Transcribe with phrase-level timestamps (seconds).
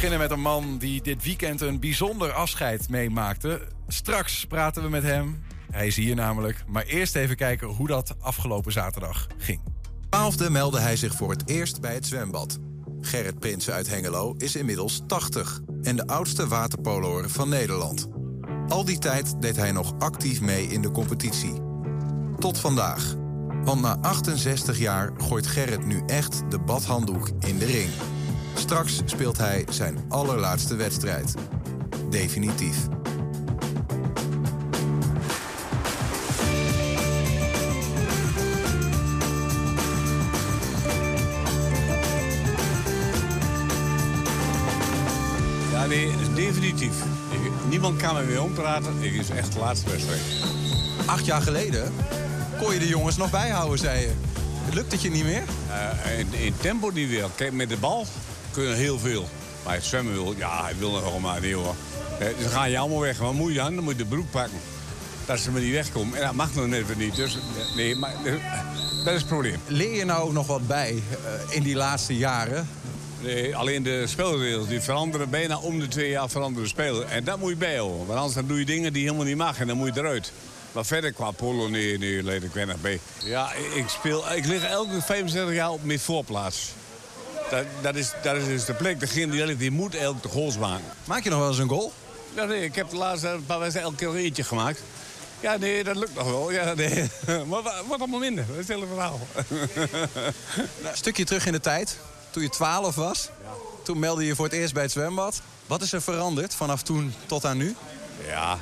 [0.00, 3.60] beginnen met een man die dit weekend een bijzonder afscheid meemaakte.
[3.88, 5.42] Straks praten we met hem.
[5.70, 6.64] Hij is hier namelijk.
[6.66, 9.60] Maar eerst even kijken hoe dat afgelopen zaterdag ging.
[10.04, 12.58] 12e meldde hij zich voor het eerst bij het zwembad.
[13.00, 18.08] Gerrit Prinsen uit Hengelo is inmiddels 80 en de oudste waterpoloer van Nederland.
[18.68, 21.54] Al die tijd deed hij nog actief mee in de competitie.
[22.38, 23.14] Tot vandaag.
[23.62, 27.90] Want na 68 jaar gooit Gerrit nu echt de badhanddoek in de ring.
[28.58, 31.34] Straks speelt hij zijn allerlaatste wedstrijd.
[32.10, 32.76] Definitief.
[45.72, 46.94] Ja, nee, definitief.
[47.30, 48.94] Ik- niemand kan me meer ompraten.
[49.02, 50.20] Ik is echt de laatste wedstrijd.
[51.06, 51.92] Acht jaar geleden
[52.58, 54.10] kon je de jongens nog bijhouden, zei je.
[54.72, 55.42] Lukt het je niet meer?
[56.04, 57.26] Eh, in, in tempo niet weer.
[57.34, 58.06] Kijk, met de bal
[58.58, 59.28] kunnen heel veel.
[59.64, 61.74] Maar het zwemmen wil, ja, hij wil nog wel maar niet hoor.
[62.42, 63.18] Ze gaan je allemaal weg.
[63.18, 63.74] Wat moet je aan?
[63.74, 64.58] Dan moet je de broek pakken.
[65.26, 66.18] Dat ze maar niet wegkomen.
[66.18, 67.14] En dat mag nog net niet.
[67.16, 68.32] Dus eh, nee, maar eh,
[69.04, 69.60] dat is het probleem.
[69.66, 71.02] Leer je nou ook nog wat bij
[71.48, 72.68] in die laatste jaren?
[73.20, 77.10] Nee, alleen de spelregels die veranderen bijna om de twee jaar veranderen spelen.
[77.10, 77.98] En dat moet je bijhouden.
[77.98, 80.32] Want anders dan doe je dingen die helemaal niet mag en dan moet je eruit.
[80.72, 83.00] Maar verder qua polo, nee, nee, leed ik weinig bij.
[83.24, 86.70] Ja, ik- ik speel, ik lig elke 65 jaar op mijn voorplaats.
[87.50, 89.00] Dat, dat, is, dat is dus de plek.
[89.00, 90.84] Degene die, ligt, die moet elke de goals maken.
[91.04, 91.92] Maak je nog wel eens een goal?
[92.34, 94.80] Ja, nee, ik heb de laatste een paar wedstrijden elke keer een eentje gemaakt.
[95.40, 96.50] Ja, nee, dat lukt nog wel.
[96.50, 97.10] Ja, nee.
[97.48, 98.44] Maar wa- wat allemaal minder.
[98.46, 99.20] Dat is het hele verhaal.
[100.82, 101.98] Een stukje terug in de tijd,
[102.30, 103.28] toen je 12 was.
[103.84, 105.40] Toen meldde je voor het eerst bij het zwembad.
[105.66, 107.76] Wat is er veranderd vanaf toen tot aan nu?
[108.26, 108.58] Ja,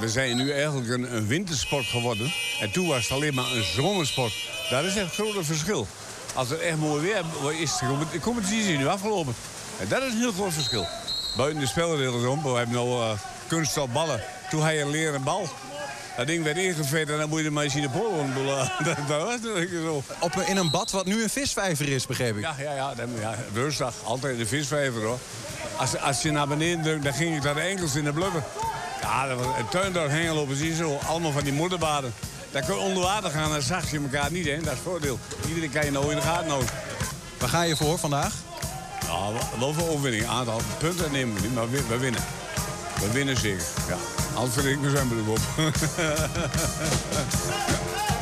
[0.00, 2.32] we zijn nu eigenlijk een, een wintersport geworden.
[2.60, 4.32] En toen was het alleen maar een zomersport.
[4.70, 5.86] Dat is echt een groot verschil.
[6.34, 7.24] Als het echt mooi weer
[7.60, 9.34] is, de compet- de competitie nu afgelopen.
[9.80, 10.86] En dat is een heel groot verschil.
[11.36, 13.10] Buiten de spelregels om, we hebben nu uh,
[13.46, 14.22] kunststof ballen.
[14.50, 15.48] Toen had je een leren bal.
[16.16, 18.46] Dat ding werd ingevet en dan moet je de polo doen.
[18.84, 20.02] Dat, dat was natuurlijk zo.
[20.18, 22.42] Op, in een bad wat nu een visvijver is, begreep ik.
[22.42, 23.94] Ja, ja, ja, ja woensdag.
[24.02, 25.18] Altijd de visvijver, hoor.
[25.76, 28.42] Als, als je naar beneden drukt, dan ging ik naar de enkels in de blubber.
[29.02, 30.98] Ja, dat was een tuindorp precies zo.
[31.06, 32.14] Allemaal van die moederbaden.
[32.50, 34.54] Daar kun je onder water gaan, dan zag je elkaar niet, hè.
[34.56, 35.18] Dat is het voordeel.
[35.48, 36.70] Iedereen kan je nou in de gaten houden.
[37.38, 38.32] Waar ga je voor vandaag?
[39.06, 40.26] Ja, wel- wel voor overwinning.
[40.26, 42.20] Aantal punten nemen we niet, maar we, we winnen.
[43.00, 43.96] We winnen zeker, ja.
[44.34, 45.38] Anders vind ik mijn zwembroek op.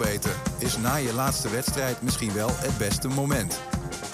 [0.00, 3.60] opeten, is na je laatste wedstrijd misschien wel het beste moment.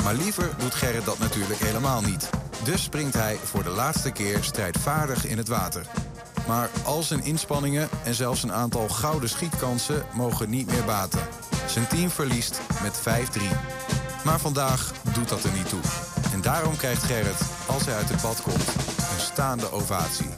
[0.05, 2.31] Maar liever doet Gerrit dat natuurlijk helemaal niet.
[2.65, 5.87] Dus springt hij voor de laatste keer strijdvaardig in het water.
[6.47, 11.21] Maar al zijn inspanningen en zelfs een aantal gouden schietkansen mogen niet meer baten.
[11.67, 13.03] Zijn team verliest met 5-3.
[14.25, 15.81] Maar vandaag doet dat er niet toe.
[16.33, 20.36] En daarom krijgt Gerrit, als hij uit het bad komt, een staande ovatie.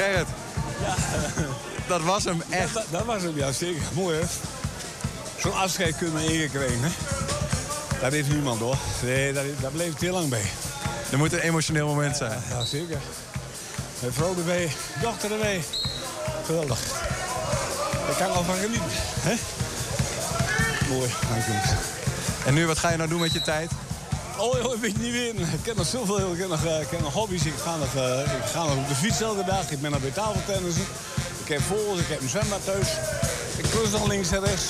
[0.00, 0.26] Gerrit,
[1.86, 2.74] dat was hem echt.
[2.74, 3.82] Dat, dat was hem, ja, zeker.
[3.92, 4.26] Mooi, hè?
[5.38, 6.90] Zo'n afscheid kunnen we ingekregen, hè?
[8.00, 8.76] Dat heeft niemand, hoor.
[9.02, 10.42] Nee, dat, daar bleef het heel lang bij.
[11.10, 12.42] Er moet een emotioneel moment zijn.
[12.48, 12.98] Ja, zeker.
[14.00, 14.70] Mijn vrouw erbij,
[15.02, 15.62] dochter erbij.
[16.44, 16.78] Geweldig.
[18.06, 18.90] Daar kan ik al van genieten,
[19.20, 19.34] hè?
[20.88, 21.52] Mooi, dank u.
[22.46, 23.70] En nu, wat ga je nou doen met je tijd?
[24.40, 25.34] Oh, joh, ik weet niet meer.
[25.34, 26.32] Ik ken nog zoveel.
[26.32, 27.44] Ik ken nog, eh, ik ken nog hobby's.
[27.44, 29.70] Ik ga nog, eh, ik ga nog op de fiets elke dag.
[29.70, 30.84] Ik ben nog bij tafeltennissen.
[31.42, 32.00] Ik heb vogels.
[32.00, 32.88] Ik heb een zwembad thuis.
[33.56, 34.64] Ik klus nog links en rechts.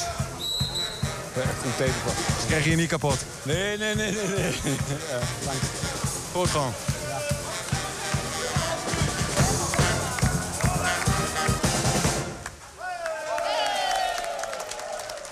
[1.34, 1.94] Ja, komt tegen.
[2.36, 3.18] Dus krijg je je niet kapot.
[3.42, 4.26] Nee, nee, nee, nee.
[4.36, 4.52] nee.
[5.10, 5.60] Ja, dank.
[6.32, 6.72] Goed gewoon.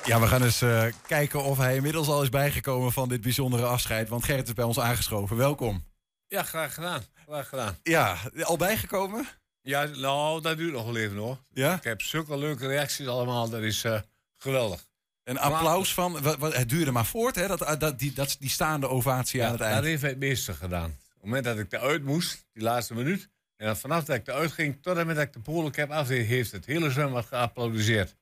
[0.08, 3.64] Ja, we gaan eens eh, kijken of hij inmiddels al is bijgekomen van dit bijzondere
[3.66, 4.08] afscheid.
[4.08, 5.36] Want Gerrit is bij ons aangeschoven.
[5.36, 5.84] Welkom.
[6.26, 7.02] Ja, graag gedaan.
[7.26, 7.78] Graag gedaan.
[7.82, 9.26] Ja, al bijgekomen?
[9.62, 11.38] Ja, nou, dat duurt nog wel even hoor.
[11.52, 11.74] Ja?
[11.74, 13.48] Ik heb zulke leuke reacties allemaal.
[13.48, 14.00] Dat is eh,
[14.36, 14.86] geweldig.
[15.24, 16.22] Een applaus van.
[16.22, 17.46] Wat, wat, het duurde maar voort, hè?
[17.46, 19.84] Dat, dat, die, dat, die staande ovatie aan het dat eind.
[19.84, 20.90] heeft hij het meeste gedaan.
[20.90, 23.28] Op het moment dat ik eruit moest, die laatste minuut.
[23.56, 26.26] En dan vanaf dat ik eruit ging, tot en met dat ik de polencap afdeed,
[26.26, 28.16] heeft het hele zwembad geapplaudiseerd.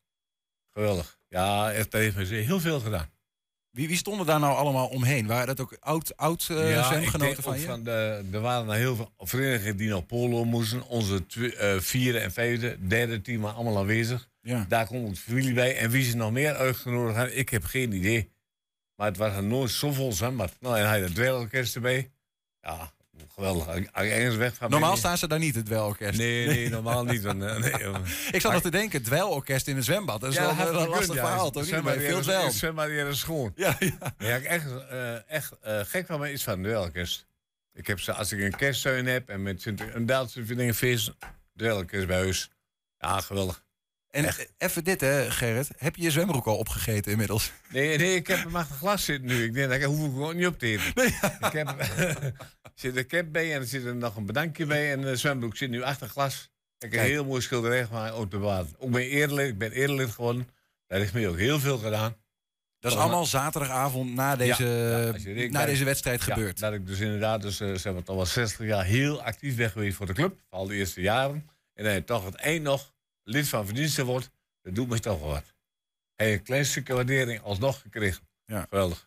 [0.72, 1.15] Geweldig.
[1.28, 3.10] Ja, echt, heeft heel veel gedaan.
[3.76, 5.26] Wie, wie stonden daar nou allemaal omheen?
[5.26, 7.00] Waren dat ook oud, oud uh, ja, van
[7.58, 7.66] je?
[7.66, 10.86] van de, er waren er heel veel verenigingen die nog polo moesten.
[10.86, 11.24] Onze
[11.58, 14.28] eh, vierde en vijfde, derde team waren allemaal aanwezig.
[14.40, 14.66] Ja.
[14.68, 15.76] Daar komt onze familie bij.
[15.76, 18.30] En wie ze nog meer uitgenodigd hebben, ik heb geen idee.
[18.94, 20.52] Maar het was er nooit zo vol zwembad.
[20.60, 22.10] Nou, en hij had het dweilorkest erbij.
[22.60, 22.92] Ja,
[23.34, 23.66] geweldig.
[23.92, 26.18] Ergens weg van Normaal staan ze daar niet, het dweilorkest.
[26.18, 27.22] Nee, nee, normaal niet.
[27.22, 28.02] want, eh, nee, jongen.
[28.32, 30.20] Ik zat nog te denken, dweilorkest in een zwembad.
[30.20, 31.64] Dat is wel een lastig verhaal, toch?
[31.64, 32.50] Zwembad Veel dweil.
[32.50, 33.52] Zwembad hier is schoon.
[33.54, 34.14] Ja, ja.
[34.18, 37.26] Ja, ik echt, eh, echt eh, gek van me is van dweilorkest.
[37.72, 41.12] Ik heb ze, als ik een kersttuin heb en met een Duitse dingen feest,
[41.56, 42.50] dweilorkest bij huis.
[42.98, 43.64] Ja, geweldig.
[44.16, 45.68] En even dit, hè, Gerrit.
[45.76, 47.52] Heb je je zwembroek al opgegeten inmiddels?
[47.68, 49.44] Nee, nee, ik heb een machtig glas zitten nu.
[49.44, 51.04] Ik denk, dat hoef ik gewoon niet op te eten.
[51.46, 52.32] Ik heb, er
[52.74, 54.92] zit een cap bij en er zit er nog een bedankje bij.
[54.92, 56.50] En de zwembroek zit nu achter glas.
[56.78, 58.72] Ik heb een heel mooi schilderij gemaakt op de water.
[58.78, 60.48] Ook ben eerderlid, ik ben eerderlid geworden.
[60.86, 62.16] Daar heeft mij ook heel veel gedaan.
[62.80, 64.64] Dat is allemaal zaterdagavond na deze,
[65.24, 66.58] ja, na deze wedstrijd Ja, gebeurd.
[66.58, 69.96] dat ik dus inderdaad, dus, eh, zeg maar, wel 60 jaar heel actief ben geweest
[69.96, 70.40] voor de club.
[70.48, 71.48] Al de eerste jaren.
[71.74, 72.94] En je toch het eind nog
[73.28, 74.30] lid van verdiensten wordt.
[74.62, 75.54] Dat doet me toch wel wat.
[76.16, 78.28] En een klein stukje waardering alsnog gekregen.
[78.46, 78.66] Ja.
[78.68, 79.04] Geweldig.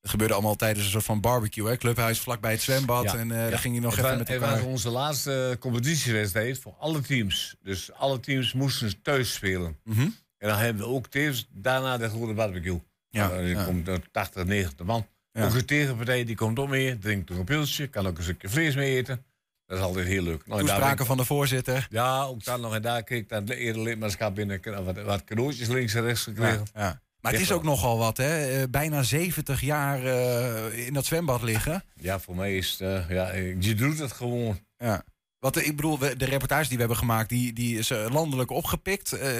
[0.00, 1.76] Het gebeurde allemaal tijdens een soort van barbecue, hè?
[1.76, 3.04] Clubhuis vlakbij het zwembad.
[3.04, 3.56] Ja, En eh, daar ja.
[3.56, 4.56] ging je nog het even wa- met het elkaar.
[4.56, 7.56] was onze laatste competitiewedstrijd voor alle teams.
[7.62, 9.78] Dus alle teams moesten thuis spelen.
[9.84, 10.00] Mhm.
[10.38, 12.80] En dan hebben we ook tevens daarna de grote barbecue.
[13.08, 13.64] Ja, er ja.
[13.64, 15.06] komt er 80, 90 man.
[15.32, 15.44] Ja.
[15.44, 18.48] Ook de tegenpartij die komt ook mee, drinkt nog een pilsje, kan ook een stukje
[18.48, 19.24] vlees mee eten.
[19.70, 20.46] Dat is altijd heel leuk.
[20.46, 21.86] Nou, Toespraken ik- van de voorzitter.
[21.90, 22.74] Ja, ook dan nog.
[22.74, 24.84] En daar kreeg ik dan eerder lidmaatschap binnen.
[24.84, 26.66] Wat, wat cadeautjes links en rechts gekregen.
[26.74, 27.00] Ja, ja.
[27.20, 28.46] Maar het is ook nogal wat, hè?
[28.60, 31.84] Eh, bijna 70 jaar eh, in dat zwembad liggen.
[31.94, 34.60] Ja, voor mij is het, eh, ja, je doet het gewoon.
[34.78, 35.04] Ja.
[35.38, 39.12] Wat, ik bedoel, de reportage die we hebben gemaakt, die, die is landelijk opgepikt.
[39.12, 39.30] Eh,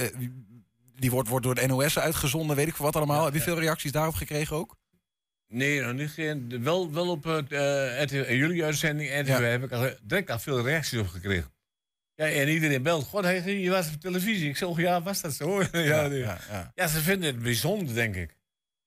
[0.96, 3.18] die wordt, wordt door de NOS uitgezonden, weet ik veel wat allemaal.
[3.18, 3.44] Ja, Heb je ja.
[3.44, 4.76] veel reacties daarop gekregen ook?
[5.52, 6.10] Nee, nog niet.
[6.10, 9.40] Geen, wel, wel op het, eh, RTL en jullie uitzending Ja.
[9.40, 11.52] heb ik al, direct al veel reacties op gekregen.
[12.14, 13.04] Ja, en iedereen belt.
[13.04, 14.48] God, je was op televisie.
[14.48, 15.62] Ik zeg, oh, ja, was dat zo?
[15.72, 16.18] ja, nee.
[16.18, 16.72] ja.
[16.74, 18.36] ja, ze vinden het bijzonder, denk ik.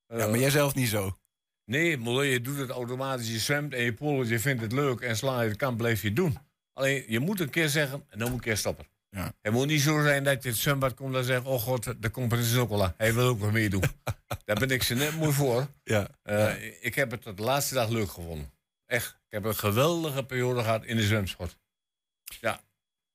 [0.07, 1.18] Ja, maar jij zelf niet zo.
[1.65, 3.31] Nee, maar je doet het automatisch.
[3.31, 5.00] Je zwemt en je poelt, je vindt het leuk.
[5.01, 6.38] En sla je de kant, blijf je het doen.
[6.74, 8.86] Alleen, je moet een keer zeggen, en dan moet een keer stoppen.
[9.13, 9.33] Ja.
[9.42, 11.45] Het moet niet zo zijn dat je het zwembad komt en zegt...
[11.45, 12.94] oh god, de competitie is ook al aan.
[12.98, 13.83] Hij wil ook wat meedoen.
[14.45, 15.68] Daar ben ik ze net mooi voor.
[15.83, 16.07] Ja.
[16.24, 18.51] Eh, Ik heb het tot de laatste dag leuk gevonden.
[18.86, 19.07] Echt.
[19.10, 21.57] Ik heb een geweldige periode gehad in de zwemsport.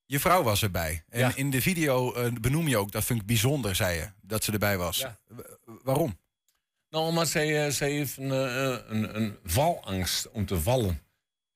[0.07, 1.05] Je vrouw was erbij.
[1.09, 1.33] En Ja.
[1.35, 4.53] in de video eh, benoem je ook, dat vind ik bijzonder, zei je, dat ze
[4.53, 4.99] erbij was.
[4.99, 5.19] Ja.
[5.83, 6.19] Waarom?
[6.91, 11.01] Nou, omdat zij, eh, zij heeft een, een, een valangst om te vallen.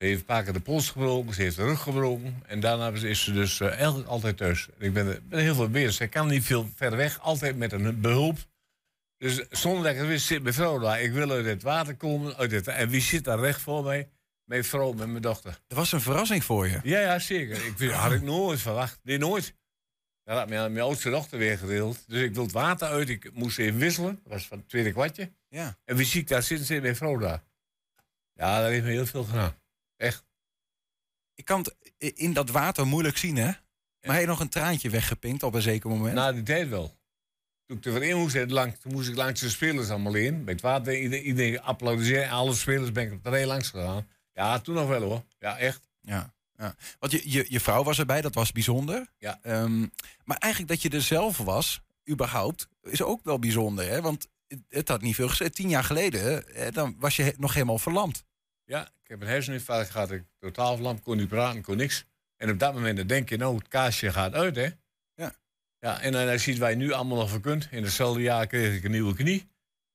[0.02, 2.42] Ze heeft een paar keer de pols gebroken, ze heeft de rug gebroken.
[2.46, 4.68] En daarna is ze dus eh, eigenlijk altijd thuis.
[4.78, 5.92] Ik ben, er- ben heel veel bezig.
[5.92, 8.38] Zij kan niet veel ver weg, altijd met een behulp.
[9.18, 11.02] Dus zonder dat ik wist, zit mijn vrouw daar.
[11.02, 12.36] Ik wil uit het water komen.
[12.36, 14.08] Uit het, en wie zit daar recht voor mij?
[14.44, 15.58] Mijn vrouw met mijn dochter.
[15.66, 16.80] Dat was een verrassing voor je.
[16.82, 17.66] Ja, ja, zeker.
[17.78, 19.00] Ik had ik nooit verwacht.
[19.02, 19.54] Nee, nooit.
[20.24, 22.04] Dat had mijn, mijn oudste dochter weer gedeeld.
[22.06, 23.08] Dus ik wil het water uit.
[23.08, 24.20] Ik moest even wisselen.
[24.22, 25.32] Dat was van het tweede kwartje.
[25.48, 25.76] Ja.
[25.84, 26.66] En wie zie ik daar zitten?
[26.66, 27.42] Zit mijn vrouw daar.
[28.34, 29.60] Ja, dat heeft me heel veel gedaan.
[30.02, 30.24] Echt.
[31.34, 31.74] Ik kan het
[32.18, 33.50] in dat water moeilijk zien, hè?
[34.02, 36.14] Maar je nog een traantje weggepinkt op een zeker moment?
[36.14, 36.96] Na die tijd wel.
[37.66, 40.44] Toen ik er in moest, het lang, toen moest ik langs de spelers allemaal in.
[40.44, 42.30] Bij het water, iedereen, iedereen applaudisseerde.
[42.30, 44.08] Alle spelers ben ik op de rij langs gegaan.
[44.32, 45.24] Ja, toen nog wel hoor.
[45.38, 45.88] Ja, echt.
[46.00, 46.74] Ja, ja.
[46.98, 49.06] Want je, je, je vrouw was erbij, dat was bijzonder.
[49.18, 49.38] Ja.
[49.42, 49.80] Ehm,
[50.24, 51.80] maar eigenlijk dat je er zelf was,
[52.10, 53.88] überhaupt, is ook wel bijzonder.
[53.88, 54.00] Hè?
[54.00, 55.54] Want het, het had niet veel gezegd.
[55.54, 58.24] Tien jaar geleden, hè, dan was je nog helemaal verlamd.
[58.64, 60.10] Ja, ik heb een herseninfarct gehad.
[60.10, 62.04] Ik totaal verlamd, kon niet praten, kon niks.
[62.36, 64.68] En op dat moment dan denk je, nou, het kaasje gaat uit, hè?
[65.14, 65.34] Ja.
[65.78, 67.68] Ja, en dan ziet wij nu allemaal nog verkund.
[67.70, 69.50] In hetzelfde jaar kreeg ik een nieuwe knie.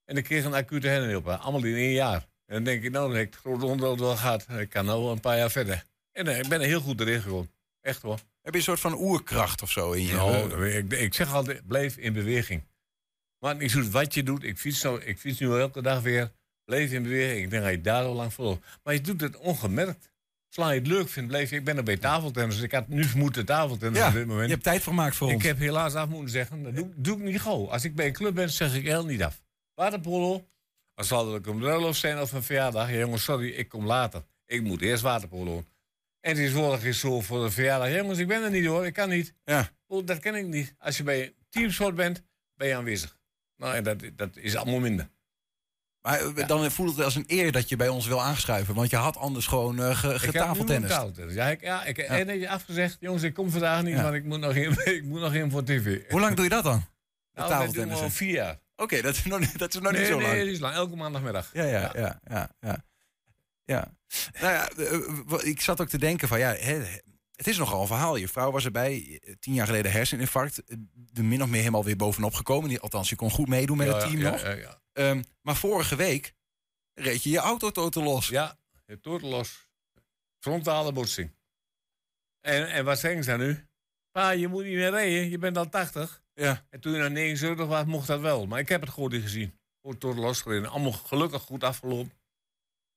[0.05, 1.43] En ik kreeg een acute hersenoperatie.
[1.43, 2.27] Allemaal in één jaar.
[2.45, 4.45] En dan denk ik, nou, dan heb ik het grote onderhoud wel gehad.
[4.49, 5.83] Ik kan nou wel een paar jaar verder.
[6.11, 7.51] En eh, ik ben er heel goed erin gekomen.
[7.81, 8.19] Echt hoor.
[8.41, 10.13] Heb je een soort van oerkracht of zo in je?
[10.13, 12.63] Nou, ik zeg altijd, blijf in beweging.
[13.39, 14.43] Maar niet zo wat je doet.
[14.43, 16.31] Ik fiets, nou, ik fiets nu elke dag weer.
[16.67, 17.43] Blijf in beweging.
[17.43, 18.59] Ik denk dat je daar al lang voor.
[18.83, 20.11] Maar je doet het ongemerkt.
[20.49, 21.55] Zolang je het leuk vindt, blijf je.
[21.55, 22.61] Ik ben er bij tafeltennis.
[22.61, 24.45] Ik had nu moeten tafeltennis ja, op dit moment.
[24.45, 25.43] je hebt tijd vermaakt voor Ik ons.
[25.43, 27.69] heb helaas af moeten zeggen, dat doe, doe ik niet gauw.
[27.69, 29.41] Als ik bij een club ben, zeg ik heel niet af.
[29.73, 30.47] Waterpolo,
[30.93, 32.91] als zal het een bruiloft zijn of een verjaardag.
[32.91, 34.23] Ja, jongens, sorry, ik kom later.
[34.45, 35.63] Ik moet eerst waterpolo.
[36.19, 37.91] En tegenwoordig is zo voor de verjaardag.
[37.91, 39.33] Jongens, ik ben er niet hoor, ik kan niet.
[39.45, 39.69] Ja.
[39.87, 40.73] Oh, dat ken ik niet.
[40.77, 42.23] Als je bij een teamsport bent,
[42.55, 43.17] ben je aanwezig.
[43.57, 45.09] Nou, en dat, dat is allemaal minder.
[46.07, 48.75] Maar eh, dan voelt het als een eer dat je bij ons wil aanschuiven.
[48.75, 50.89] Want je had anders gewoon eh ge, Ik getafeltennis.
[50.89, 51.33] tafeltennis.
[51.33, 52.49] Ja, ik, ja, heb ja.
[52.51, 52.97] afgezegd.
[52.99, 54.03] Jongens, ik kom vandaag niet, Ja.
[54.03, 56.09] want ik moet nog in, ik moet nog in voor tv.
[56.09, 56.73] Hoe lang doe je dat dan?
[56.73, 56.83] Nou,
[57.33, 58.05] dat doen we tafeltennissen?
[58.05, 58.59] al vier jaar.
[58.75, 60.41] Oké, dat is nog, niet- dat is nog nee, niet zo nee, lang.
[60.41, 60.73] die is lang.
[60.75, 61.49] Elke maandagmiddag.
[61.53, 62.83] Ja, ja, ja, ja, ja.
[63.65, 63.95] ja.
[64.41, 66.49] Nou ja, eh, ik zat ook te denken van ja,
[67.35, 68.15] het is nogal een verhaal.
[68.15, 70.63] Je vrouw was erbij, tien jaar geleden herseninfarct,
[71.13, 72.79] er min of meer helemaal weer bovenop gekomen.
[72.79, 74.41] Althans, je kon goed meedoen met Ja, het team ja, nog.
[74.41, 74.81] Ja, ja.
[74.97, 76.33] Ehm, maar vorige week
[76.93, 78.27] reed je je auto totaal los.
[78.27, 79.67] Ja, het totaal los.
[80.39, 81.35] Frontale botsing.
[82.41, 83.67] En, en wat zeggen ze dan nu?
[84.11, 86.23] Pa, je moet niet meer rijden, je bent al 80.
[86.33, 86.65] Ja.
[86.69, 88.45] En toen je naar 79 was, mocht dat wel.
[88.45, 89.59] Maar ik heb het gewoon niet gezien.
[89.81, 90.69] Gewoon totaal losgereden.
[90.69, 92.13] Allemaal gelukkig goed afgelopen.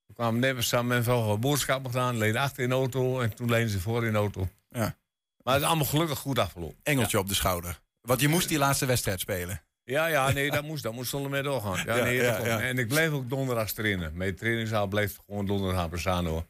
[0.05, 2.17] We kwamen net samen met wat boodschappen gedaan.
[2.17, 4.49] Leden achter in de auto en toen leden ze voor in de auto.
[4.69, 4.97] Ja.
[5.43, 6.77] Maar het is allemaal gelukkig goed afgelopen.
[6.83, 7.81] Engeltje op de schouder.
[8.01, 9.63] Want je moest die laatste wedstrijd spelen.
[9.91, 11.83] Ja, ja, nee, dat moest, dat moest zonder meer doorgaan.
[11.85, 12.49] Ja, nee, dat klopt.
[12.49, 14.11] En ik bleef ook donderdags trainen.
[14.13, 16.45] Mijn trainingszaal bleef gewoon donderdag bestaan hoor.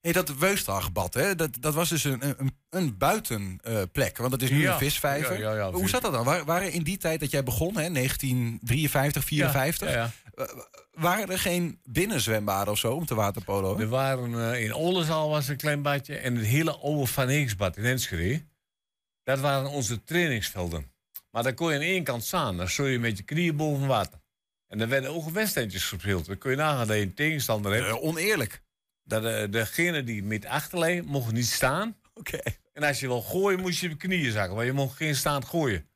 [0.00, 4.16] Hey, dat Weustaalgebad, hè, dat, dat was dus een, een, een buitenplek.
[4.18, 4.72] want het is nu Ja.
[4.72, 5.38] een visvijver.
[5.38, 6.24] Ja, ja, ja, Hoe zat dat dan?
[6.24, 10.46] Wa- Waren in die tijd dat jij begon, hè, 1953, 54, Ja, ja,
[10.92, 13.78] waren er geen binnenzwembaden of zo om te waterpolo?
[13.78, 17.76] Er waren eh, in Oldenzaal was een klein badje en het hele oude Van Heeksbad
[17.76, 18.42] in Enschede.
[19.22, 20.90] Dat waren onze trainingsvelden.
[21.30, 22.56] Maar daar kon je aan één kant staan.
[22.56, 24.20] Dan stond je met je knieën boven water.
[24.66, 26.26] En er werden ook wedstrijdjes gespeeld.
[26.26, 27.86] Dan kun je nagaan dat je een tegenstander hebt.
[27.86, 28.62] Eh, oneerlijk.
[29.04, 31.96] Dat eh, degene die met achterlijn mocht niet staan.
[32.14, 32.38] Oké.
[32.72, 34.54] En als je wil gooien, moest je je knieën zakken.
[34.54, 35.88] Want je mocht geen staand gooien.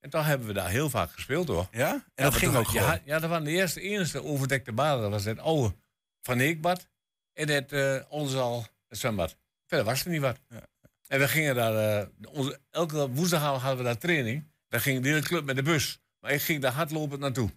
[0.00, 1.68] En toch hebben we daar heel vaak gespeeld hoor.
[1.70, 1.92] Ja?
[1.92, 2.86] En Ja, dat ging ook gewoon.
[2.86, 5.02] Ja, ja, dat waren de eerste enige overdekte baden.
[5.02, 5.74] Dat was het oude
[6.22, 6.88] Van Heekbad
[7.32, 9.36] en het uh, Oldenzaal het zwembad.
[9.66, 10.40] Verder was er niet wat.
[10.48, 10.66] Ja.
[11.06, 14.44] En we gingen daar, eh, onze, elke woensdag hadden we daar training.
[14.68, 16.00] Daar ging de hele club met de bus.
[16.20, 17.50] Maar ik ging daar hardlopend naartoe.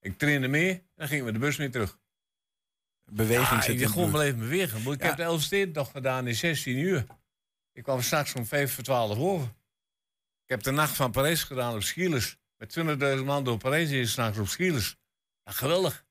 [0.00, 1.98] Ik trainde mee en dan gingen we de bus mee terug.
[3.12, 4.82] Beweging Ja, zit ik in gewoon blijven bewegen.
[4.82, 5.06] Maar Ik Ja.
[5.06, 7.06] heb de Elfstedentocht gedaan in 16 uur.
[7.72, 9.46] Ik kwam straks om 5 voor 12 over.
[10.42, 12.38] Ik heb de nacht van Parijs gedaan op Schielers.
[12.56, 14.96] Met 20.000 man door Parijs is s'nachts op Schielers.
[15.44, 16.06] Ja, geweldig.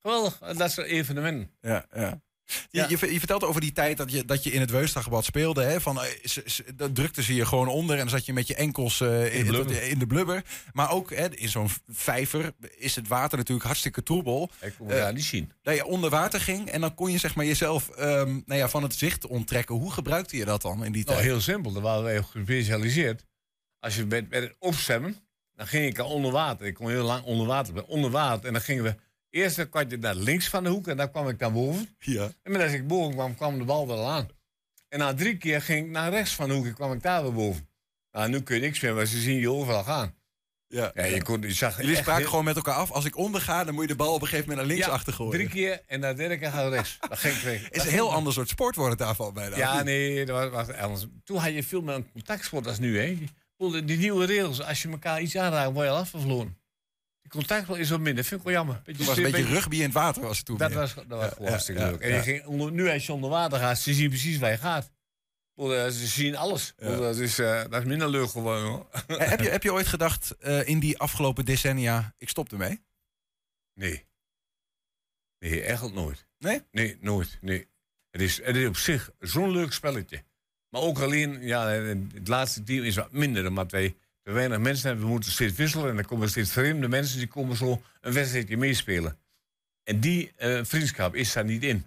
[0.00, 0.38] Geweldig.
[0.38, 1.56] Dat soort evenementen.
[1.60, 2.22] Ja, ja.
[2.44, 2.86] Je, Ja.
[2.88, 5.62] je, ver- je vertelt over die tijd dat je, dat je in het Weustaggebad speelde.
[5.62, 5.80] Hè?
[5.80, 8.46] Van, eh, ze- ze- dat drukte ze je gewoon onder en dan zat je met
[8.46, 9.82] je enkels eh, in, blubber.
[9.82, 10.44] in de blubber.
[10.72, 14.50] Maar ook hè, in zo'n vijver is het water natuurlijk hartstikke troebel.
[14.60, 15.52] Ik kon Eh, daar niet zien.
[15.62, 18.68] Dat je onder water ging en dan kon je zeg maar, jezelf ehm, nou ja,
[18.68, 19.74] van het zicht onttrekken.
[19.74, 21.28] Hoe gebruikte je dat dan in die Nou, tijd?
[21.30, 21.72] heel simpel.
[21.72, 23.24] Daar waren wij op gespecialiseerd.
[23.80, 25.16] Als je met, met het opzwemmen,
[25.54, 26.66] dan ging ik al onder water.
[26.66, 27.84] Ik kon heel lang onder water.
[27.84, 28.46] Onder water.
[28.46, 28.94] En dan gingen we
[29.32, 30.88] eerst een kwartje naar links van de hoek.
[30.88, 31.96] En dan kwam ik naar boven.
[31.98, 32.30] Ja.
[32.42, 34.28] En maar als ik boven kwam, kwam de bal er al aan.
[34.88, 37.22] En na drie keer ging ik naar rechts van de hoek en kwam ik daar
[37.22, 37.68] weer boven.
[38.10, 40.14] Nou, nu kun je niks meer, maar ze zien je overal gaan.
[40.66, 40.90] Ja.
[40.94, 42.90] Ja, je, kon, je zag Jullie spraken gewoon met elkaar af.
[42.90, 44.92] Als ik onderga, dan moet je de bal op een gegeven moment naar links Ja,
[44.92, 45.32] achter gooien.
[45.32, 46.98] Drie keer en na de derde keer gaat het rechts.
[47.08, 49.56] Dat ging ik is een heel ander soort sport wordt het daarvan bijna.
[49.56, 51.06] Ja, nee, dat was, was anders.
[51.24, 52.98] Toen had je veel meer een contactsport als nu.
[53.00, 53.18] Hè.
[53.84, 56.56] Die nieuwe regels, als je elkaar iets aanraakt, word je al afgevlogen.
[57.32, 58.80] Contactsport is wat minder, dat vind ik wel jammer.
[58.84, 60.78] Beetje Toen was een beetje beetje- rugby in het water was het toen Dat meer.
[60.78, 62.00] was, dat was gewoon hartstikke leuk.
[62.00, 64.56] En je ging onder, nu als je onder water gaat, ze zien precies waar je
[64.58, 64.90] gaat.
[65.54, 66.72] Eh, Ze zien alles.
[66.76, 68.64] Dat, is, eh, dat is minder leuk geworden.
[68.64, 68.86] Hoor.
[69.06, 70.34] Eh, heb, je, heb je ooit gedacht
[70.64, 72.82] in die afgelopen decennia, ik stop ermee?
[73.74, 74.06] Nee.
[75.38, 76.26] Nee, echt nooit.
[76.38, 76.62] Nee?
[76.70, 77.38] Nee, nooit.
[77.40, 77.68] Nee.
[78.10, 80.22] Het, is, het is op zich zo'n leuk spelletje.
[80.68, 83.46] Maar ook alleen, ja, het laatste team is wat minder.
[83.46, 85.04] Omdat wij te weinig mensen hebben.
[85.04, 85.88] We moeten steeds wisselen.
[85.88, 89.18] En dan komen steeds vreemde mensen die komen zo een wedstrijdje meespelen.
[89.84, 91.86] En die eh, vriendschap is daar niet in.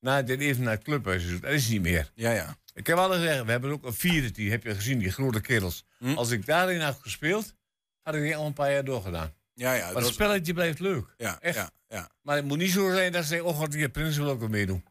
[0.00, 2.10] Na dit even naar het clubhuis, dat is niet meer.
[2.14, 2.56] Ja, ja.
[2.74, 5.40] Ik heb altijd gezegd, we hebben ook een vierde team, heb je gezien, die grote
[5.40, 5.84] kerels.
[5.98, 6.14] Hm?
[6.14, 7.54] Als ik daarin had gespeeld,
[8.02, 9.34] had ik al een paar jaar doorgedaan.
[9.54, 9.92] Ja, ja.
[9.92, 11.14] Maar het spelletje blijft leuk.
[11.16, 11.56] ja, echt.
[11.56, 12.10] ja, ja.
[12.22, 14.40] Maar het moet niet zo zijn dat ze zeggen, oh god, die prins wil ook
[14.40, 14.84] wel meedoen.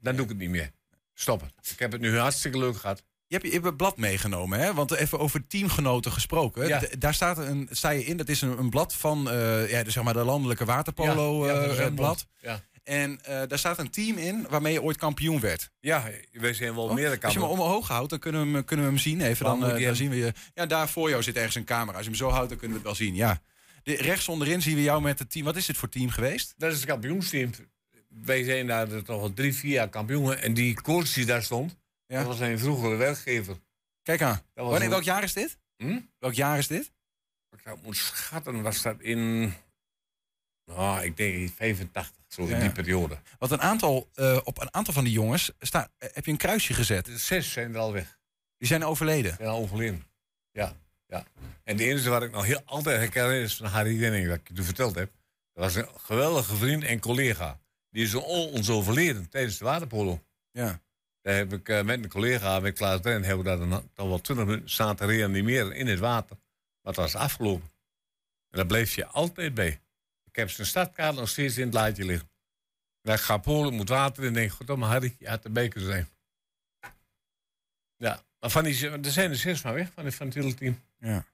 [0.00, 0.70] Dan doe ik het niet meer.
[1.14, 1.70] Stop het.
[1.70, 3.02] Ik heb het nu hartstikke leuk gehad.
[3.26, 4.74] Je hebt, je hebt een blad meegenomen, hè?
[4.74, 6.68] Want even over teamgenoten gesproken.
[6.68, 6.82] Ja.
[6.98, 9.92] Daar staat een, sta je in, dat is een, een blad van eh, ja, dus
[9.92, 12.26] zeg maar de landelijke waterpolo Ja, ja, eh, blad.
[12.40, 12.60] Ja.
[12.84, 15.70] En eh, daar staat een team in waarmee je ooit kampioen werd.
[15.80, 18.64] Ja, wij zijn wel Oh, meerdere Als je hem omhoog houdt, dan kunnen we hem,
[18.64, 19.20] kunnen we hem zien.
[19.20, 20.32] Even, dan, dan zien we je.
[20.54, 21.96] Ja, daar voor jou zit ergens een camera.
[21.96, 23.14] Als je hem zo houdt, dan kunnen we het wel zien.
[23.14, 23.40] Ja.
[23.82, 25.44] De, rechts onderin zien we jou met het team.
[25.44, 26.54] Wat is dit voor team geweest?
[26.56, 27.50] Dat is het kampioensteam.
[28.08, 30.36] Wij zijn daar toch al drie, vier jaar kampioen.
[30.36, 31.76] En die coach die daar stond,
[32.06, 32.18] Ja.
[32.18, 33.56] dat was een vroegere werkgever.
[34.02, 34.42] Kijk aan.
[34.54, 35.58] Wanneer, een- welk jaar is dit?
[35.76, 36.00] Hm?
[36.18, 36.92] Welk jaar is dit?
[37.50, 39.52] Ik dat moet schatten, was dat in...
[40.64, 43.18] Nou, ik denk in 85, zo Ja, in die periode.
[43.38, 46.36] Want een aantal, eh, op een aantal van die jongens sta, eh, heb je een
[46.36, 47.04] kruisje gezet.
[47.04, 48.18] De zes zijn er al weg.
[48.56, 49.34] Die zijn overleden.
[49.36, 50.04] zijn al overleden.
[50.50, 51.24] Ja, ja.
[51.64, 54.48] En de enige wat ik nog heel altijd herken is van Harry Denning, dat ik
[54.48, 55.10] je toen verteld heb.
[55.52, 57.60] Dat was een geweldige vriend en collega.
[57.90, 60.24] Die is on- ons overleden tijdens de waterpolo.
[60.50, 60.80] Ja.
[61.24, 64.20] Daar heb ik eh, met een collega, met Klaas Dren, hebben we daar dan, wel
[64.20, 66.36] 20 minuten te reanimeren in het water.
[66.80, 67.70] Maar het was afgelopen.
[68.50, 69.80] En daar bleef je altijd bij.
[70.24, 72.28] Ik heb zijn stadkaart nog steeds in het laadje liggen.
[73.02, 76.08] En ik ga Polen, moet water en denk, goddomme Harry, je had erbij kunnen zijn.
[77.96, 80.80] Ja, maar van die, er zijn er zes maar weg van, van het hele team.
[80.98, 81.24] Ja.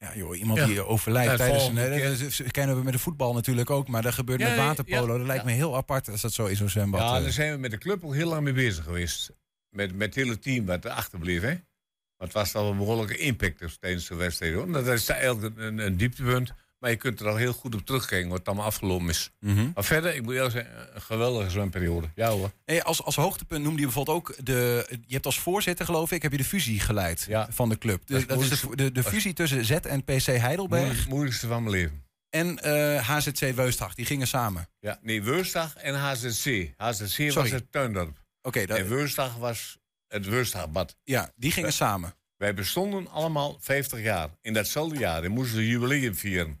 [0.00, 0.66] Ja, joh, iemand Ja.
[0.66, 2.44] die overlijdt Ja, tijdens een...
[2.44, 5.12] Dat kennen we met de voetbal natuurlijk ook, maar dat gebeurt Ja, met waterpolo.
[5.12, 5.18] ja.
[5.18, 7.00] dat lijkt me heel apart als dat zo in zo'n zwembad.
[7.00, 7.22] Ja, eh.
[7.22, 9.30] daar zijn we met de club ook heel lang mee bezig geweest.
[9.68, 11.40] Met, met het hele team wat erachter bleef.
[11.42, 11.48] Hè?
[11.48, 14.54] Maar het was wel een behoorlijke impact dus tijdens de wedstrijd.
[14.54, 14.72] Hoor.
[14.72, 16.52] Dat is eigenlijk een, een dieptepunt.
[16.80, 19.30] Maar je kunt er al heel goed op terugkijken wat allemaal afgelopen is.
[19.40, 19.70] Mhm.
[19.74, 22.10] Maar verder, ik moet eerlijk zeggen, een geweldige zwemperiode.
[22.14, 22.50] Ja hoor.
[22.64, 24.86] Hey, als, als hoogtepunt noemde je bijvoorbeeld ook de.
[25.06, 27.46] Je hebt als voorzitter, geloof ik, heb je de fusie geleid Ja.
[27.50, 28.06] van de club.
[28.06, 31.08] De- Dat is dat is de, de, de fusie tussen Z en PC Heidelberg Moeilijk-
[31.08, 32.04] moeilijkste van mijn leven.
[32.30, 33.94] en eh, HZC Weustach.
[33.94, 34.68] Die gingen samen.
[34.80, 36.72] Ja, nee, Weursdag en HZC.
[36.76, 38.24] HZC was het tuindorp.
[38.42, 40.96] Oké, dat- En Weursdag was het Weursdagbad.
[41.04, 42.14] ja, die gingen samen.
[42.36, 44.28] Wij bestonden allemaal 50 jaar.
[44.40, 45.24] In datzelfde jaar.
[45.24, 46.60] En moesten we jubileum vieren.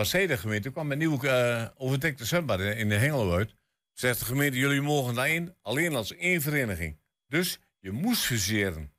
[0.00, 0.66] Zei de gemeente?
[0.66, 3.54] Er kwam een nieuw eh overdekte zwembad in de Hengelo uit.
[3.92, 7.00] Zegt de gemeente, jullie mogen daarin alleen als één vereniging.
[7.26, 8.92] Dus je moest fuseren.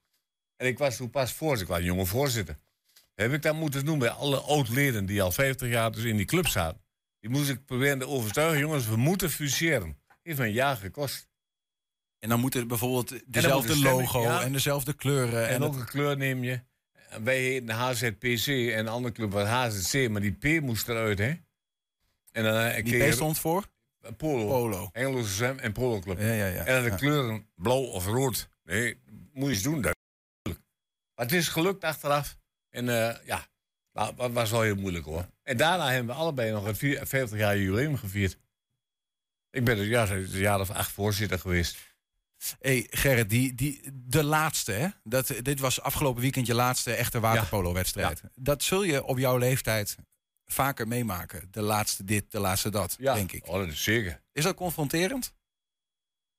[0.55, 1.65] En ik was toen pas voorzitter.
[1.65, 2.57] Ik was een jonge voorzitter.
[3.15, 6.25] Heb ik dat moeten doen bij alle oud-leden die al 50 jaar dus in die
[6.25, 6.81] club zaten.
[7.19, 8.59] Die moest ik proberen te overtuigen.
[8.59, 10.01] Jongens, we moeten fuseren.
[10.21, 11.27] Heeft me een jaar gekost.
[12.19, 14.41] En dan moeten bijvoorbeeld moet dezelfde de stemming- logo ja.
[14.43, 15.47] en dezelfde kleuren.
[15.47, 16.61] En, En, ook een kleur neem je.
[17.23, 21.33] Wij heten HZPC en de andere club was HZC, maar die P moest eruit, hè?
[22.31, 23.65] En dan eh, die P stond voor
[24.17, 24.47] Polo.
[24.47, 24.89] Polo.
[24.91, 26.19] Engelse zwem- en Polo Club.
[26.19, 26.65] Ja, ja, ja.
[26.65, 28.49] En dan de kleuren blauw of rood.
[28.63, 28.99] Nee,
[29.33, 29.81] moet je eens doen.
[29.81, 29.95] Dat.
[31.15, 32.37] Maar het is gelukt achteraf.
[32.69, 33.47] En eh, ja,
[33.91, 35.25] dat was wel heel moeilijk hoor.
[35.43, 38.37] En daarna hebben we allebei nog vier- 50 jaar jubileum gevierd.
[39.49, 41.92] Ik ben er ja, een jaar of acht voorzitter geweest.
[42.59, 44.87] Hey, Gerrit, die, die, de laatste, hè?
[45.03, 48.21] Dat, dit was afgelopen weekend je laatste echte waterpolo-wedstrijd.
[48.35, 49.95] Dat zul je op jouw leeftijd
[50.45, 51.47] vaker meemaken.
[51.51, 53.47] De laatste dit, de laatste dat, denk ik.
[53.47, 54.21] Oh, dat is zeker.
[54.31, 55.33] Is dat confronterend?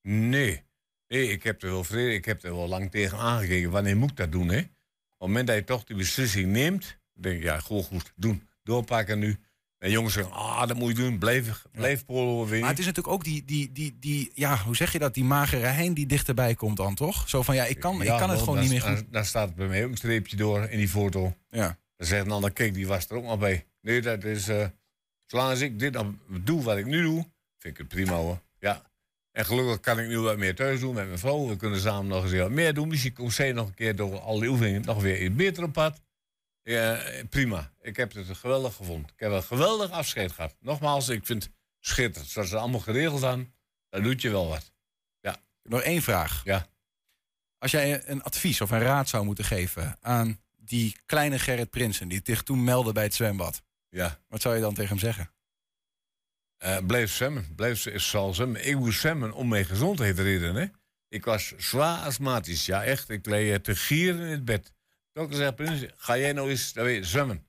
[0.02, 0.62] Nee.
[1.08, 3.70] Nee, ik heb er wel vrede, ik heb er wel lang tegen aangekeken.
[3.70, 4.58] Wanneer moet ik dat doen, hè?
[4.58, 8.48] Op het moment dat je toch die beslissing neemt, denk ik, ja, gewoon goed, doen.
[8.62, 9.38] Doorpakken nu.
[9.84, 12.60] En jongens zeggen, ah, dat moet je doen, blijf, blijf polo winnen.
[12.60, 15.14] Maar het is natuurlijk ook die, die, die, die, ja, hoe zeg je dat?
[15.14, 17.28] Die magere hein die dichterbij komt dan, toch?
[17.28, 19.04] Zo van, ja, ik kan, ik kan het gewoon niet meer goed.
[19.10, 21.36] Dan staat het bij mij ook een streepje door in die foto.
[21.50, 21.78] Ja.
[21.96, 23.66] Dan zegt een ander, kijk, die was er ook nog bij.
[23.80, 24.66] Nee, dat is, eh,
[25.26, 27.22] zolang als ik dit dan doe wat ik nu doe,
[27.58, 28.40] vind ik het prima hoor.
[28.58, 28.82] Ja.
[29.32, 31.48] En gelukkig kan ik nu wat meer thuis doen met mijn vrouw.
[31.48, 32.88] We kunnen samen nog eens wat meer doen.
[32.88, 36.00] Misschien komt zij nog een keer door al die oefeningen nog weer beter op pad.
[36.64, 37.72] Ja, prima.
[37.80, 39.10] Ik heb het geweldig gevonden.
[39.10, 40.56] Ik heb een geweldig afscheid gehad.
[40.60, 42.30] Nogmaals, ik vind het schitterend.
[42.30, 43.54] Zoals ze allemaal geregeld aan,
[43.88, 44.74] dan doet je wel wat.
[45.68, 46.44] Nog één vraag.
[46.44, 46.66] Ja.
[47.58, 52.08] Als jij een advies of een raad zou moeten geven aan die kleine Gerrit Prinsen...
[52.08, 53.62] die zich toen meldde bij het zwembad.
[53.88, 54.20] Ja.
[54.28, 55.30] Wat zou je dan tegen hem zeggen?
[56.56, 57.54] Eh, blijf zwemmen.
[57.54, 58.66] Blijf zal zwemmen.
[58.66, 60.54] Ik moest zwemmen om mijn gezondheid te redden.
[60.54, 60.66] Hè?
[61.08, 62.66] Ik was zwaar astmatisch.
[62.66, 63.08] Ja, echt.
[63.08, 64.72] Ik leed te gieren in het bed.
[65.14, 67.46] Dokter zei, Prins, ga jij nou eens nou, weet zwemmen?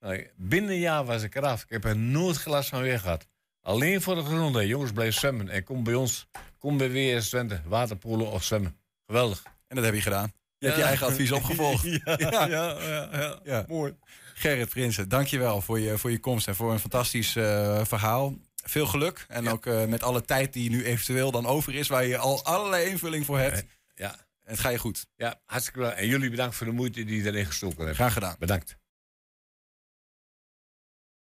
[0.00, 1.62] Nou, binnen een jaar was ik eraf.
[1.62, 3.26] Ik heb er nooit gelast van weer gehad.
[3.60, 4.68] Alleen voor de gezondheid.
[4.68, 5.48] Jongens, blijf zwemmen.
[5.48, 6.28] En kom bij ons.
[6.58, 7.60] Kom bij WS Twente.
[7.64, 8.76] Waterpolo of zwemmen.
[9.06, 9.42] Geweldig.
[9.68, 10.32] En dat heb je gedaan.
[10.58, 11.82] Je hebt je eigen advies opgevolgd.
[11.82, 13.64] ja, ja, ja.
[13.68, 13.96] Mooi.
[14.34, 18.34] Gerrit Prinsen, dankjewel voor je, voor je komst en voor een fantastisch eh, verhaal.
[18.54, 19.24] Veel geluk.
[19.28, 21.88] En ook eh, met alle tijd die nu eventueel dan over is...
[21.88, 23.64] waar je al allerlei invulling voor hebt.
[23.94, 25.06] Ja, Het ga je goed.
[25.16, 25.98] ja, hartstikke bedankt.
[25.98, 27.96] En jullie bedankt voor de moeite die je erin gestoken hebt.
[27.96, 28.36] Graag gedaan.
[28.38, 28.76] Bedankt.